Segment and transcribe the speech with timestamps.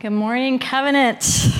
[0.00, 1.52] Good morning, Covenant.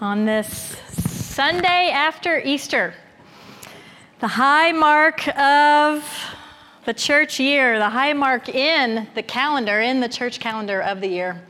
[0.00, 0.48] On this
[0.96, 2.94] Sunday after Easter,
[4.20, 6.10] the high mark of
[6.86, 11.08] the church year, the high mark in the calendar, in the church calendar of the
[11.08, 11.42] year.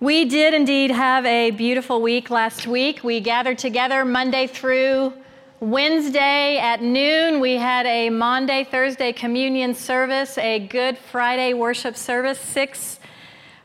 [0.00, 3.04] We did indeed have a beautiful week last week.
[3.04, 5.12] We gathered together Monday through
[5.60, 7.38] Wednesday at noon.
[7.38, 12.98] We had a Maundy Thursday communion service, a Good Friday worship service, six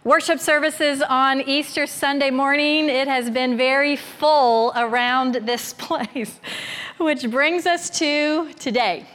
[0.05, 2.89] Worship services on Easter Sunday morning.
[2.89, 6.39] It has been very full around this place,
[6.99, 9.07] which brings us to today.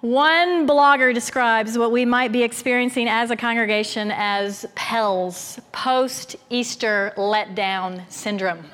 [0.00, 7.12] One blogger describes what we might be experiencing as a congregation as PELS, post Easter
[7.18, 8.64] letdown syndrome.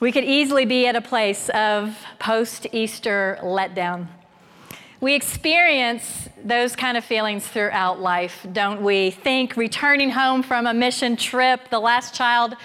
[0.00, 4.08] We could easily be at a place of post Easter letdown.
[5.00, 9.12] We experience those kind of feelings throughout life, don't we?
[9.12, 12.56] Think returning home from a mission trip, the last child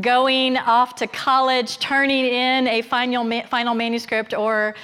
[0.00, 4.74] going off to college, turning in a final, final manuscript or,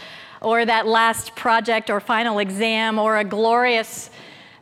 [0.43, 4.11] or that last project or final exam, or a glorious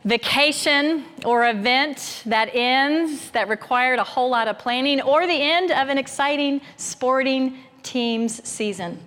[0.05, 5.69] vacation or event that ends that required a whole lot of planning, or the end
[5.71, 8.97] of an exciting sporting team's season.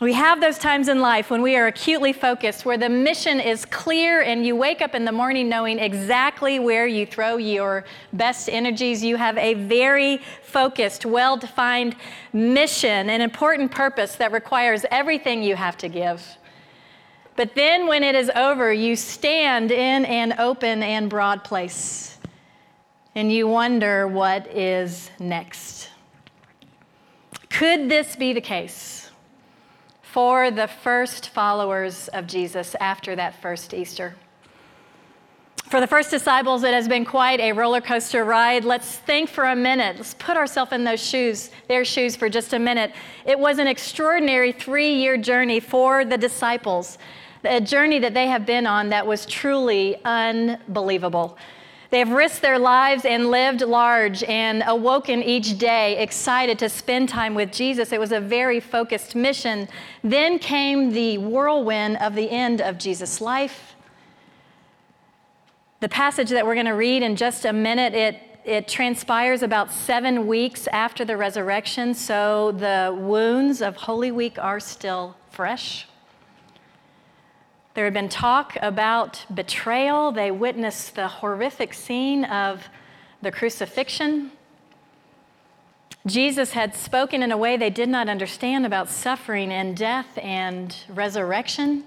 [0.00, 3.64] We have those times in life when we are acutely focused, where the mission is
[3.64, 8.48] clear and you wake up in the morning knowing exactly where you throw your best
[8.48, 9.02] energies.
[9.02, 11.96] You have a very focused, well defined
[12.32, 16.24] mission, an important purpose that requires everything you have to give.
[17.34, 22.18] But then when it is over, you stand in an open and broad place
[23.16, 25.88] and you wonder what is next.
[27.50, 28.97] Could this be the case?
[30.12, 34.14] For the first followers of Jesus after that first Easter.
[35.68, 38.64] For the first disciples, it has been quite a roller coaster ride.
[38.64, 39.96] Let's think for a minute.
[39.96, 42.94] Let's put ourselves in those shoes, their shoes for just a minute.
[43.26, 46.96] It was an extraordinary three year journey for the disciples,
[47.44, 51.36] a journey that they have been on that was truly unbelievable.
[51.90, 57.08] They have risked their lives and lived large and awoken each day excited to spend
[57.08, 57.92] time with Jesus.
[57.92, 59.68] It was a very focused mission.
[60.04, 63.74] Then came the whirlwind of the end of Jesus' life.
[65.80, 69.72] The passage that we're going to read in just a minute, it, it transpires about
[69.72, 75.86] seven weeks after the resurrection, so the wounds of Holy Week are still fresh.
[77.78, 80.10] There had been talk about betrayal.
[80.10, 82.68] They witnessed the horrific scene of
[83.22, 84.32] the crucifixion.
[86.04, 90.74] Jesus had spoken in a way they did not understand about suffering and death and
[90.88, 91.84] resurrection.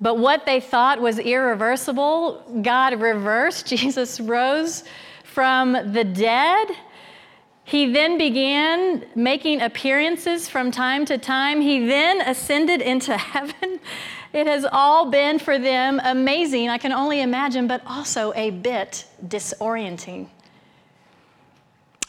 [0.00, 3.66] But what they thought was irreversible, God reversed.
[3.68, 4.82] Jesus rose
[5.22, 6.66] from the dead.
[7.64, 11.60] He then began making appearances from time to time.
[11.60, 13.80] He then ascended into heaven
[14.34, 19.06] it has all been for them amazing, I can only imagine, but also a bit
[19.24, 20.26] disorienting.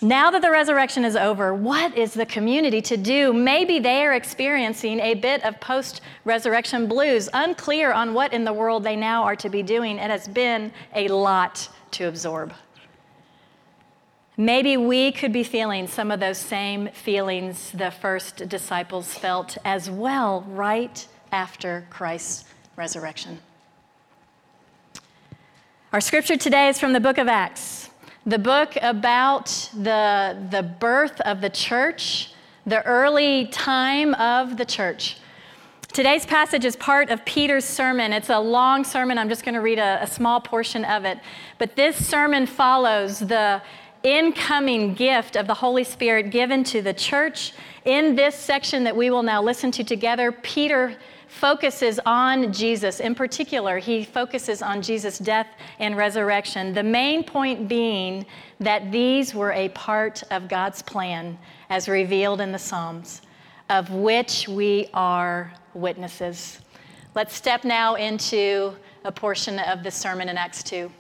[0.01, 3.31] Now that the resurrection is over, what is the community to do?
[3.31, 8.53] Maybe they are experiencing a bit of post resurrection blues, unclear on what in the
[8.53, 9.99] world they now are to be doing.
[9.99, 12.53] It has been a lot to absorb.
[14.38, 19.90] Maybe we could be feeling some of those same feelings the first disciples felt as
[19.90, 21.07] well, right?
[21.35, 22.45] after Christ's
[22.78, 23.40] resurrection.
[25.91, 27.90] Our scripture today is from the book of Acts,
[28.25, 32.31] the book about the, the birth of the church,
[32.66, 35.18] the early time of the church.
[35.91, 38.13] Today's passage is part of Peter's sermon.
[38.13, 39.18] It's a long sermon.
[39.18, 41.19] I'm just going to read a, a small portion of it.
[41.57, 43.62] But this sermon follows the
[44.05, 47.53] incoming gift of the Holy Spirit given to the church.
[47.85, 50.95] In this section that we will now listen to together, Peter
[51.27, 52.99] focuses on Jesus.
[52.99, 55.47] In particular, he focuses on Jesus' death
[55.79, 56.71] and resurrection.
[56.71, 58.27] The main point being
[58.59, 61.38] that these were a part of God's plan
[61.71, 63.24] as revealed in the Psalms,
[63.69, 66.59] of which we are witnesses.
[67.15, 70.91] Let's step now into a portion of the sermon in Acts 2.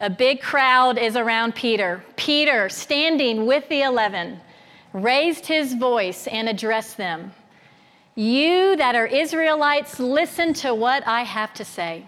[0.00, 2.04] A big crowd is around Peter.
[2.16, 4.40] Peter, standing with the eleven,
[4.92, 7.32] raised his voice and addressed them.
[8.14, 12.06] You that are Israelites, listen to what I have to say.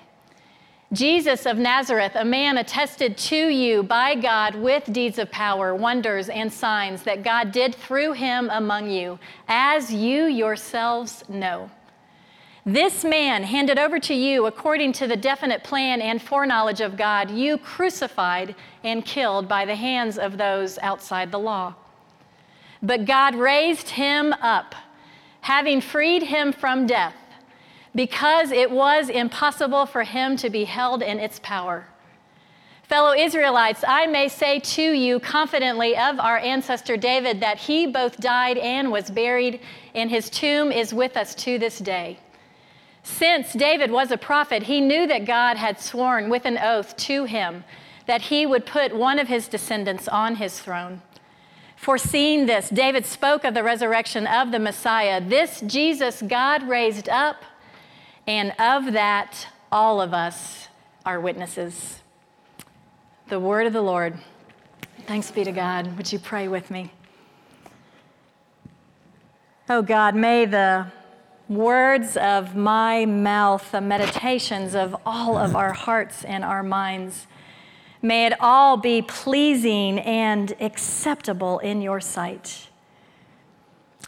[0.92, 6.28] Jesus of Nazareth, a man attested to you by God with deeds of power, wonders,
[6.28, 9.18] and signs that God did through him among you,
[9.48, 11.70] as you yourselves know.
[12.68, 17.30] This man handed over to you according to the definite plan and foreknowledge of God,
[17.30, 21.76] you crucified and killed by the hands of those outside the law.
[22.82, 24.74] But God raised him up,
[25.42, 27.14] having freed him from death,
[27.94, 31.86] because it was impossible for him to be held in its power.
[32.82, 38.16] Fellow Israelites, I may say to you confidently of our ancestor David that he both
[38.18, 39.60] died and was buried,
[39.94, 42.18] and his tomb is with us to this day.
[43.06, 47.24] Since David was a prophet, he knew that God had sworn with an oath to
[47.24, 47.62] him
[48.06, 51.02] that he would put one of his descendants on his throne.
[51.76, 57.36] Foreseeing this, David spoke of the resurrection of the Messiah, this Jesus God raised up,
[58.26, 60.66] and of that all of us
[61.06, 62.00] are witnesses.
[63.28, 64.18] The word of the Lord.
[65.06, 65.96] Thanks be to God.
[65.96, 66.90] Would you pray with me?
[69.68, 70.88] Oh God, may the
[71.48, 77.26] words of my mouth, the meditations of all of our hearts and our minds.
[78.02, 82.68] May it all be pleasing and acceptable in your sight.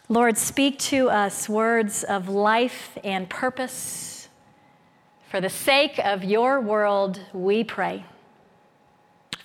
[0.07, 4.27] Lord, speak to us words of life and purpose.
[5.29, 8.05] For the sake of your world, we pray.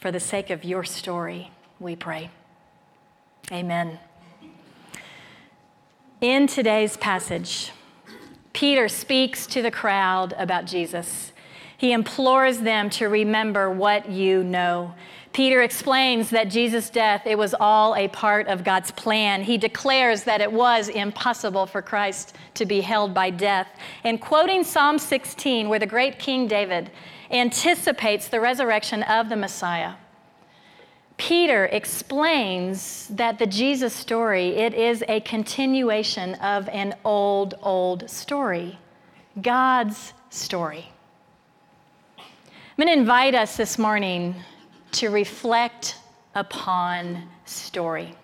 [0.00, 2.31] For the sake of your story, we pray.
[3.52, 3.99] Amen.
[6.20, 7.70] In today's passage,
[8.54, 11.32] Peter speaks to the crowd about Jesus.
[11.76, 14.94] He implores them to remember what you know.
[15.34, 19.42] Peter explains that Jesus' death, it was all a part of God's plan.
[19.42, 23.66] He declares that it was impossible for Christ to be held by death.
[24.04, 26.92] And quoting Psalm 16, where the great King David
[27.32, 29.94] anticipates the resurrection of the Messiah,
[31.16, 38.78] Peter explains that the Jesus story, it is a continuation of an old, old story,
[39.40, 40.90] God's story.
[42.19, 44.34] I'm going to invite us this morning
[44.93, 45.99] to reflect
[46.34, 48.14] upon story.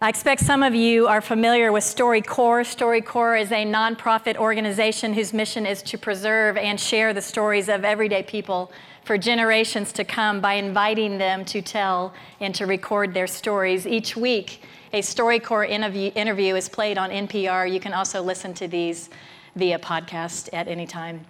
[0.00, 2.76] I expect some of you are familiar with StoryCorps.
[2.76, 7.84] StoryCorps is a nonprofit organization whose mission is to preserve and share the stories of
[7.84, 8.70] everyday people
[9.04, 13.86] for generations to come by inviting them to tell and to record their stories.
[13.86, 14.62] Each week,
[14.92, 17.70] a StoryCorps interview, interview is played on NPR.
[17.70, 19.10] You can also listen to these
[19.54, 21.26] via podcast at any time.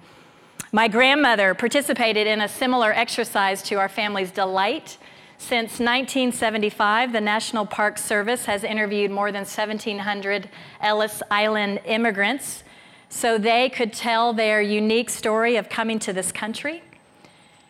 [0.72, 4.98] My grandmother participated in a similar exercise to our family's delight.
[5.38, 10.48] Since 1975, the National Park Service has interviewed more than 1,700
[10.80, 12.64] Ellis Island immigrants
[13.08, 16.82] so they could tell their unique story of coming to this country.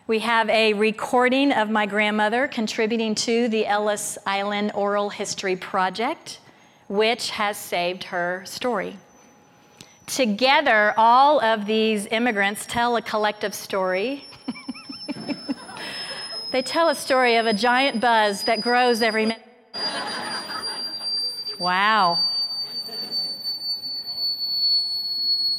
[0.07, 6.37] We have a recording of my grandmother contributing to the Ellis Island Oral History Project,
[6.87, 8.97] which has saved her story.
[10.05, 14.25] Together, all of these immigrants tell a collective story.
[16.51, 19.41] they tell a story of a giant buzz that grows every minute.
[21.57, 22.23] wow.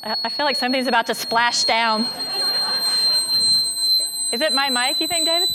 [0.04, 2.06] I feel like something's about to splash down.
[4.32, 5.48] Is it my mic, you think, David?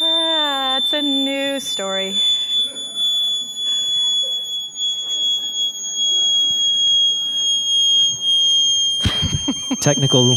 [0.00, 2.20] ah, a new story.
[9.80, 10.36] Technical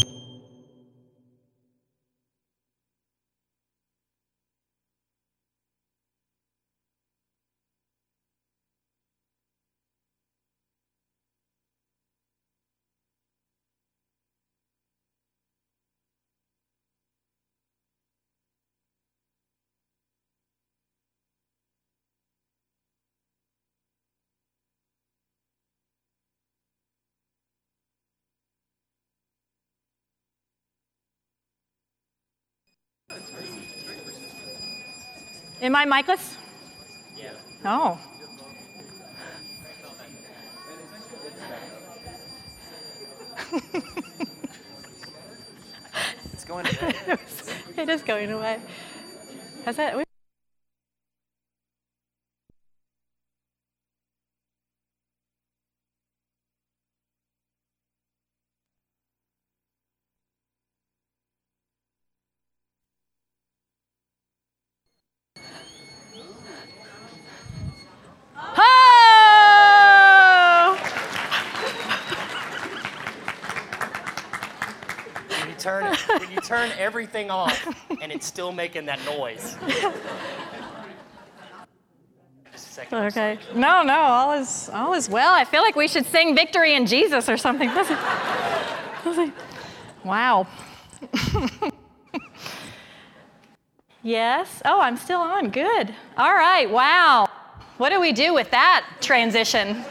[35.62, 36.36] Am I micless?
[37.16, 37.32] Yeah.
[37.64, 37.98] Oh.
[46.32, 46.94] it's going away.
[47.76, 48.60] it is going away.
[49.66, 50.09] Has that?
[76.80, 77.66] Everything off
[78.02, 79.56] and it's still making that noise.
[82.92, 83.38] Okay.
[83.54, 85.34] No, no, all is all is well.
[85.34, 87.70] I feel like we should sing "Victory in Jesus" or something.
[90.04, 90.46] wow.
[94.02, 94.62] yes.
[94.64, 95.50] Oh, I'm still on.
[95.50, 95.94] Good.
[96.16, 96.70] All right.
[96.70, 97.28] Wow.
[97.76, 99.84] What do we do with that transition?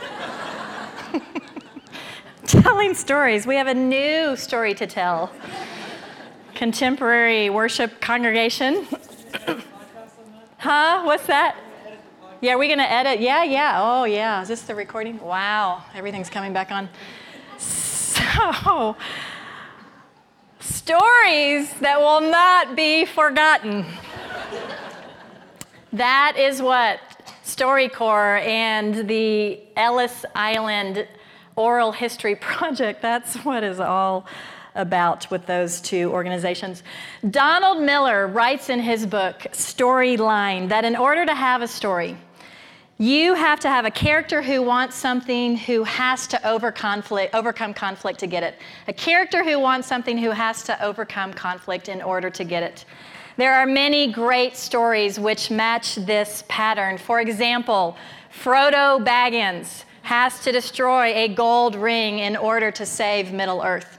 [2.46, 3.46] Telling stories.
[3.46, 5.32] We have a new story to tell.
[6.60, 8.86] Contemporary worship congregation.
[10.58, 11.04] huh?
[11.04, 11.56] What's that?
[12.42, 13.22] Yeah, are we going to edit?
[13.22, 13.80] Yeah, yeah.
[13.82, 14.42] Oh, yeah.
[14.42, 15.22] Is this the recording?
[15.22, 15.86] Wow.
[15.96, 16.90] Everything's coming back on.
[17.60, 18.98] So,
[20.60, 23.86] stories that will not be forgotten.
[25.94, 27.00] That is what
[27.46, 31.08] StoryCorps and the Ellis Island
[31.56, 34.28] Oral History Project, that's what is all
[34.76, 36.84] about with those two organizations.
[37.30, 42.18] Donald Miller writes in his book, Storyline, that in order to have a story,
[42.98, 47.74] you have to have a character who wants something who has to over conflict, overcome
[47.74, 48.56] conflict to get it.
[48.90, 52.84] A character who wants something who has to overcome conflict in order to get it.
[53.38, 56.98] There are many great stories which match this pattern.
[56.98, 57.96] For example,
[58.34, 63.99] Frodo Baggins has to destroy a gold ring in order to save Middle Earth.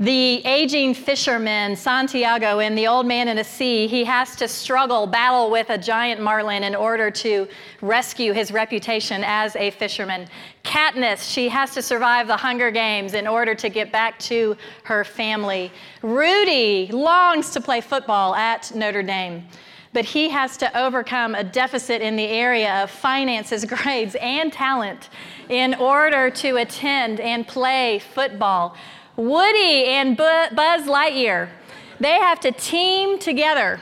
[0.00, 5.06] The aging fisherman, Santiago, in The Old Man in the Sea, he has to struggle,
[5.06, 7.46] battle with a giant marlin in order to
[7.82, 10.26] rescue his reputation as a fisherman.
[10.64, 15.04] Katniss, she has to survive the Hunger Games in order to get back to her
[15.04, 15.70] family.
[16.00, 19.46] Rudy longs to play football at Notre Dame
[19.92, 25.08] but he has to overcome a deficit in the area of finances, grades, and talent
[25.48, 28.76] in order to attend and play football.
[29.20, 31.50] Woody and Buzz Lightyear,
[31.98, 33.78] they have to team together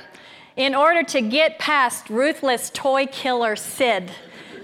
[0.57, 4.11] in order to get past ruthless toy killer Sid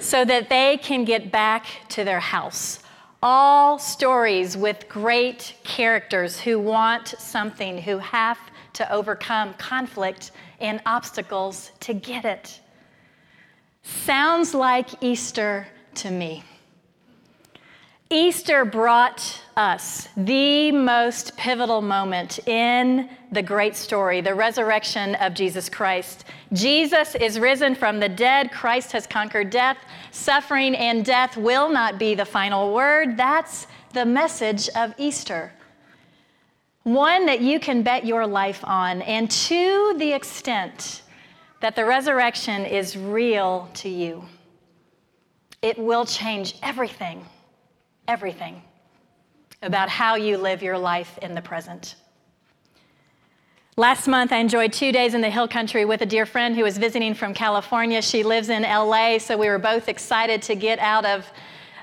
[0.00, 2.80] so that they can get back to their house.
[3.22, 8.38] All stories with great characters who want something, who have
[8.72, 12.60] to overcome conflict and obstacles to get it.
[13.84, 16.42] Sounds like Easter to me.
[18.14, 25.68] Easter brought us the most pivotal moment in the great story, the resurrection of Jesus
[25.68, 26.25] Christ.
[26.52, 28.52] Jesus is risen from the dead.
[28.52, 29.78] Christ has conquered death.
[30.12, 33.16] Suffering and death will not be the final word.
[33.16, 35.52] That's the message of Easter.
[36.85, 41.02] One that you can bet your life on, and to the extent
[41.59, 44.25] that the resurrection is real to you,
[45.62, 47.26] it will change everything,
[48.08, 48.62] everything
[49.62, 51.96] about how you live your life in the present.
[53.76, 56.62] Last month, I enjoyed two days in the hill country with a dear friend who
[56.62, 58.00] was visiting from California.
[58.02, 61.26] She lives in LA, so we were both excited to get out of,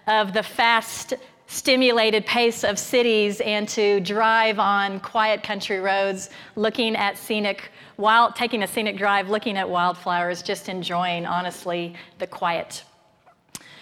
[0.08, 1.16] of the fast
[1.48, 8.32] stimulated pace of cities and to drive on quiet country roads, looking at scenic, while
[8.32, 12.86] taking a scenic drive, looking at wildflowers, just enjoying, honestly, the quiet.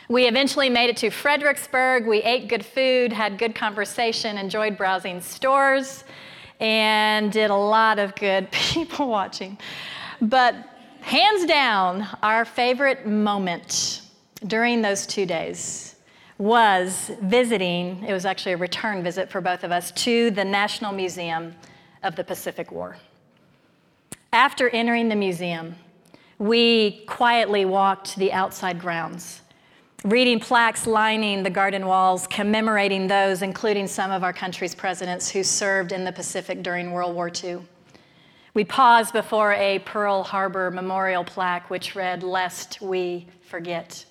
[0.10, 2.08] We eventually made it to Fredericksburg.
[2.08, 6.04] We ate good food, had good conversation, enjoyed browsing stores,
[6.60, 9.60] and did a lot of good people watching.
[10.20, 10.56] But
[11.02, 14.02] hands down, our favorite moment
[14.48, 15.96] during those two days
[16.40, 20.92] was visiting, it was actually a return visit for both of us, to the National
[20.92, 21.54] Museum
[22.02, 22.98] of the Pacific War.
[24.34, 25.76] After entering the museum,
[26.40, 29.42] we quietly walked the outside grounds,
[30.04, 35.44] reading plaques lining the garden walls, commemorating those, including some of our country's presidents who
[35.44, 37.60] served in the Pacific during World War II.
[38.54, 44.06] We paused before a Pearl Harbor memorial plaque which read, Lest we forget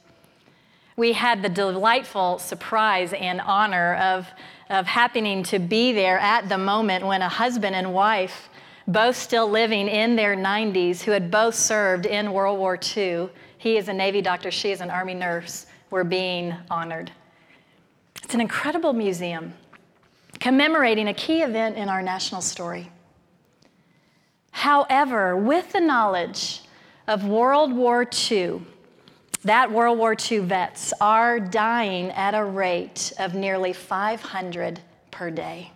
[0.98, 4.26] we had the delightful surprise and honor of,
[4.68, 8.48] of happening to be there at the moment when a husband and wife,
[8.88, 13.28] both still living in their 90s, who had both served in World War II,
[13.58, 17.10] he is a Navy doctor, she is an Army nurse, were being honored.
[18.22, 19.54] It's an incredible museum
[20.40, 22.90] commemorating a key event in our national story.
[24.50, 26.62] However, with the knowledge
[27.06, 28.62] of World War II,
[29.44, 34.80] that World War II vets are dying at a rate of nearly 500
[35.10, 35.72] per day.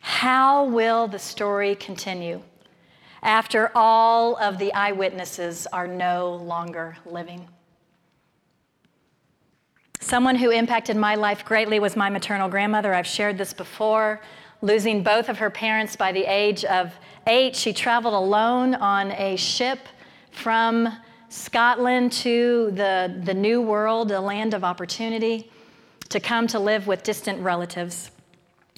[0.00, 2.42] How will the story continue
[3.22, 7.48] after all of the eyewitnesses are no longer living?
[10.02, 12.92] Someone who impacted my life greatly was my maternal grandmother.
[12.92, 14.20] I've shared this before.
[14.60, 16.92] Losing both of her parents by the age of
[17.28, 19.78] eight, she traveled alone on a ship
[20.32, 20.92] from
[21.28, 25.50] Scotland to the, the new world, a land of opportunity,
[26.08, 28.10] to come to live with distant relatives.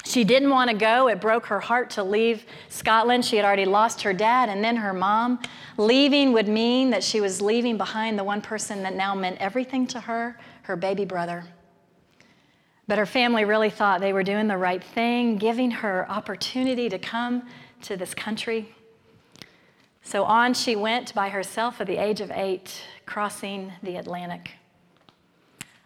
[0.04, 1.08] She didn't want to go.
[1.08, 3.24] It broke her heart to leave Scotland.
[3.24, 5.40] She had already lost her dad and then her mom.
[5.78, 9.86] Leaving would mean that she was leaving behind the one person that now meant everything
[9.88, 11.44] to her, her baby brother.
[12.86, 16.98] But her family really thought they were doing the right thing, giving her opportunity to
[16.98, 17.48] come
[17.82, 18.74] to this country.
[20.02, 24.52] So on she went by herself at the age of eight, crossing the Atlantic.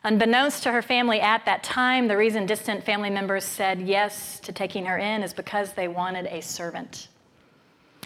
[0.04, 4.52] Unbeknownst to her family at that time, the reason distant family members said yes to
[4.52, 7.08] taking her in is because they wanted a servant.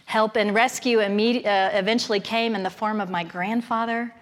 [0.04, 4.12] Help and rescue uh, eventually came in the form of my grandfather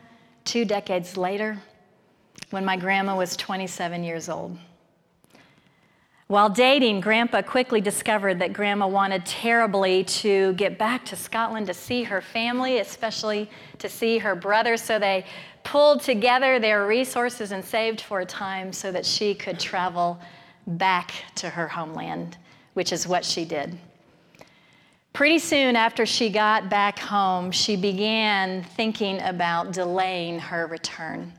[0.45, 1.59] two decades later
[2.50, 4.59] when my grandma was 27 years old.
[6.30, 11.75] While dating, Grandpa quickly discovered that Grandma wanted terribly to get back to Scotland to
[11.75, 14.76] see her family, especially to see her brother.
[14.76, 15.25] So they
[15.64, 20.21] pulled together their resources and saved for a time so that she could travel
[20.69, 22.37] back to her homeland,
[22.75, 23.76] which is what she did.
[25.12, 31.33] Pretty soon after she got back home, she began thinking about delaying her return.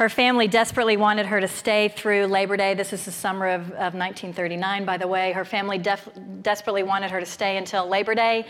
[0.00, 2.72] Her family desperately wanted her to stay through Labor Day.
[2.72, 5.32] This is the summer of, of 1939, by the way.
[5.32, 6.08] Her family def-
[6.40, 8.46] desperately wanted her to stay until Labor Day,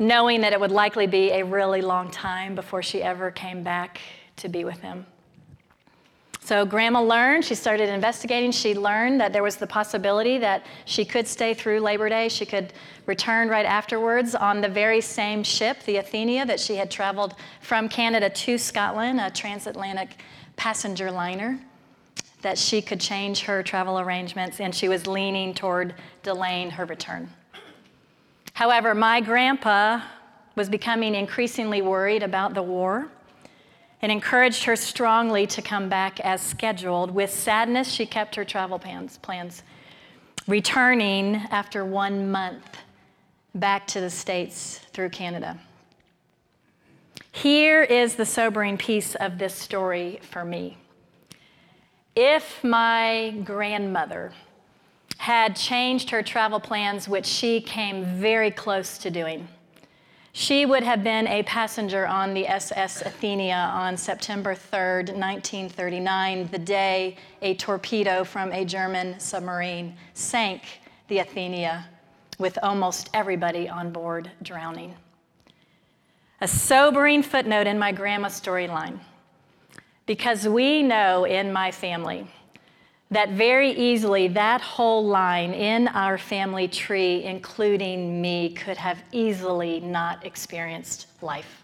[0.00, 4.00] knowing that it would likely be a really long time before she ever came back
[4.38, 5.06] to be with him.
[6.40, 8.50] So, Grandma learned, she started investigating.
[8.50, 12.28] She learned that there was the possibility that she could stay through Labor Day.
[12.28, 12.72] She could
[13.06, 17.88] return right afterwards on the very same ship, the Athenia, that she had traveled from
[17.88, 20.16] Canada to Scotland, a transatlantic
[20.58, 21.58] passenger liner
[22.42, 27.30] that she could change her travel arrangements, and she was leaning toward delaying her return.
[28.52, 30.02] However, my grandpa
[30.54, 33.08] was becoming increasingly worried about the war
[34.02, 37.10] and encouraged her strongly to come back as scheduled.
[37.12, 39.62] With sadness, she kept her travel plans, plans
[40.46, 42.78] returning after one month
[43.54, 45.58] back to the States through Canada.
[47.32, 50.76] Here is the sobering piece of this story for me.
[52.16, 54.32] If my grandmother
[55.18, 59.46] had changed her travel plans, which she came very close to doing,
[60.32, 66.58] she would have been a passenger on the SS Athenia on September 3rd, 1939, the
[66.58, 70.62] day a torpedo from a German submarine sank
[71.08, 71.84] the Athenia,
[72.38, 74.94] with almost everybody on board drowning
[76.40, 78.98] a sobering footnote in my grandma's storyline.
[80.06, 82.26] Because we know in my family
[83.10, 89.80] that very easily that whole line in our family tree, including me, could have easily
[89.80, 91.62] not experienced life.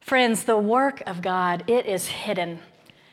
[0.00, 2.58] Friends, the work of God, it is hidden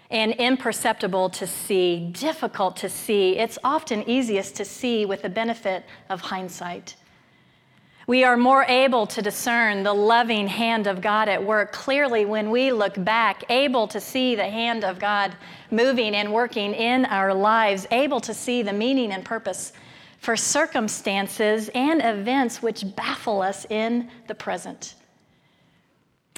[0.09, 3.37] and imperceptible to see, difficult to see.
[3.37, 6.95] It's often easiest to see with the benefit of hindsight.
[8.09, 12.49] We are more able to discern the loving hand of God at work clearly when
[12.49, 15.35] we look back, able to see the hand of God
[15.69, 19.73] moving and working in our lives, able to see the meaning and purpose
[20.17, 24.95] for circumstances and events which baffle us in the present.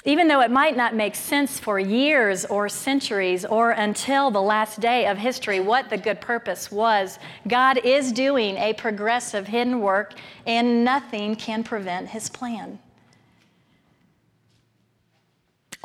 [0.04, 4.80] Even though it might not make sense for years or centuries or until the last
[4.80, 10.14] day of history what the good purpose was, God is doing a progressive hidden work
[10.44, 12.80] and nothing can prevent his plan.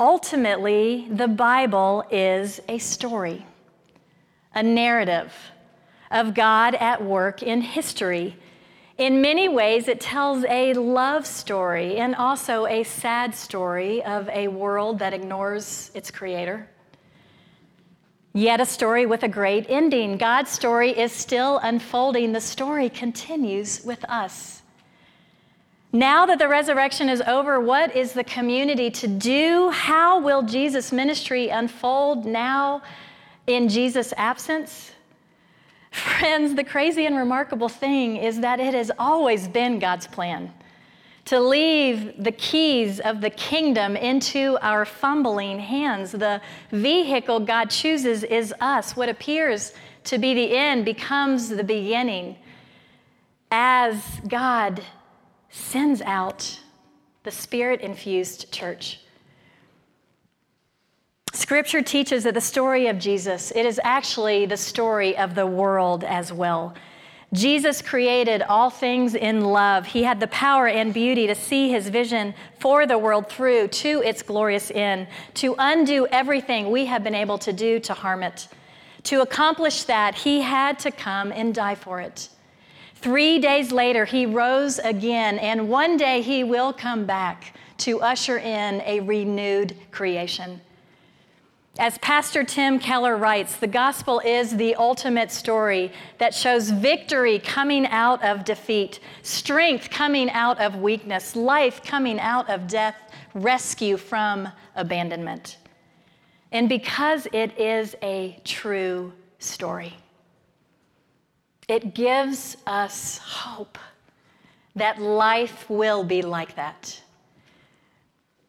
[0.00, 3.46] Ultimately, the Bible is a story,
[4.52, 5.32] a narrative
[6.10, 8.36] of God at work in history
[8.98, 14.48] in many ways, it tells a love story and also a sad story of a
[14.48, 16.68] world that ignores its creator.
[18.34, 20.18] Yet a story with a great ending.
[20.18, 22.32] God's story is still unfolding.
[22.32, 24.62] The story continues with us.
[25.92, 29.70] Now that the resurrection is over, what is the community to do?
[29.70, 32.82] How will Jesus' ministry unfold now
[33.46, 34.92] in Jesus' absence?
[35.90, 40.52] Friends, the crazy and remarkable thing is that it has always been God's plan
[41.28, 46.10] to leave the keys of the kingdom into our fumbling hands.
[46.12, 48.96] The vehicle God chooses is us.
[48.96, 49.74] What appears
[50.04, 52.36] to be the end becomes the beginning
[53.50, 54.82] as God
[55.50, 56.60] sends out
[57.24, 59.00] the spirit infused church.
[61.32, 66.04] Scripture teaches that the story of Jesus, it is actually the story of the world
[66.04, 66.74] as well.
[67.34, 69.86] Jesus created all things in love.
[69.86, 74.02] He had the power and beauty to see his vision for the world through to
[74.02, 78.48] its glorious end, to undo everything we have been able to do to harm it.
[79.04, 82.30] To accomplish that, he had to come and die for it.
[82.94, 88.38] Three days later, he rose again, and one day he will come back to usher
[88.38, 90.60] in a renewed creation.
[91.78, 97.86] As Pastor Tim Keller writes, the gospel is the ultimate story that shows victory coming
[97.86, 102.96] out of defeat, strength coming out of weakness, life coming out of death,
[103.32, 105.58] rescue from abandonment.
[106.50, 109.94] And because it is a true story,
[111.68, 113.78] it gives us hope
[114.74, 117.00] that life will be like that.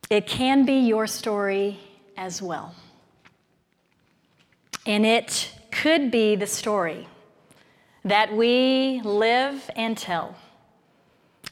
[0.10, 1.80] It can be your story
[2.18, 2.74] as well.
[4.90, 7.08] And it could be the story
[8.06, 10.36] that we live and tell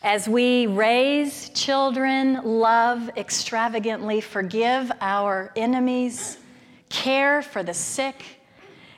[0.01, 6.39] as we raise children, love extravagantly, forgive our enemies,
[6.89, 8.23] care for the sick,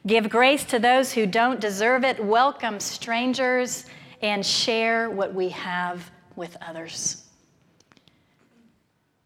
[0.07, 3.87] give grace to those who don't deserve it, welcome strangers,
[4.21, 7.28] and share what we have with others.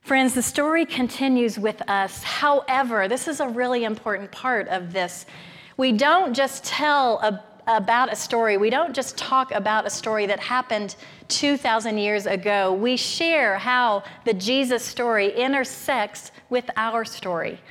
[0.04, 2.22] Friends, the story continues with us.
[2.24, 5.26] However, this is a really important part of this.
[5.78, 10.26] We don't just tell a, about a story, we don't just talk about a story
[10.26, 10.98] that happened
[11.30, 12.74] 2,000 years ago.
[12.74, 17.62] We share how the Jesus story intersects with our story,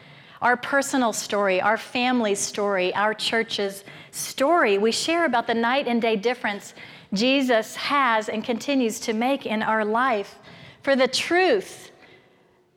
[0.40, 4.78] our personal story, our family's story, our church's story.
[4.78, 6.72] We share about the night and day difference
[7.12, 10.38] Jesus has and continues to make in our life.
[10.82, 11.91] For the truth,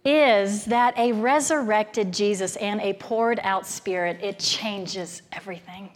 [0.06, 5.90] is that a resurrected Jesus and a poured out spirit, it changes everything.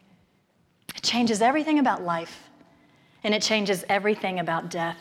[0.95, 2.49] It changes everything about life,
[3.23, 4.97] and it changes everything about death.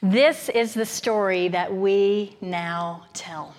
[0.00, 3.54] This is the story that we now tell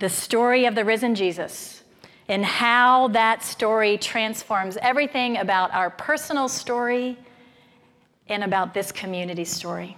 [0.00, 1.82] the story of the risen Jesus
[2.28, 7.16] and how that story transforms everything about our personal story
[8.28, 9.96] and about this community story.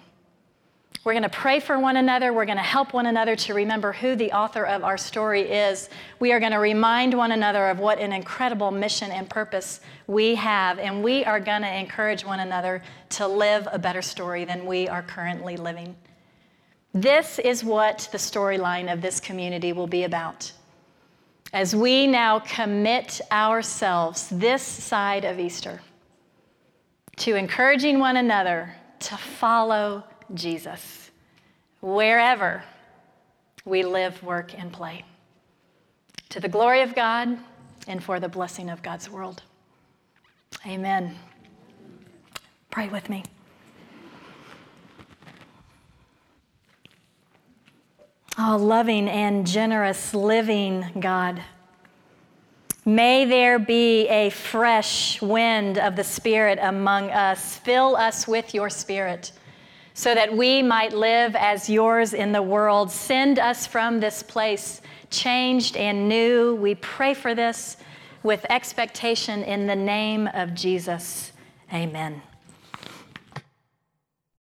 [1.06, 2.32] We're going to pray for one another.
[2.32, 5.88] We're going to help one another to remember who the author of our story is.
[6.18, 10.34] We are going to remind one another of what an incredible mission and purpose we
[10.34, 10.80] have.
[10.80, 14.88] And we are going to encourage one another to live a better story than we
[14.88, 15.94] are currently living.
[16.92, 20.50] This is what the storyline of this community will be about.
[21.52, 25.80] As we now commit ourselves this side of Easter
[27.18, 30.02] to encouraging one another to follow
[30.34, 31.10] Jesus,
[31.80, 32.62] wherever
[33.64, 35.04] we live, work, and play.
[36.30, 37.38] To the glory of God
[37.86, 39.42] and for the blessing of God's world.
[40.66, 41.16] Amen.
[42.70, 43.24] Pray with me.
[48.38, 51.40] Oh, loving and generous living God.
[52.84, 57.56] May there be a fresh wind of the Spirit among us.
[57.56, 59.32] Fill us with your Spirit
[59.96, 62.90] so that we might live as yours in the world.
[62.90, 66.54] Send us from this place changed and new.
[66.56, 67.78] We pray for this
[68.22, 71.32] with expectation in the name of Jesus.
[71.72, 72.20] Amen.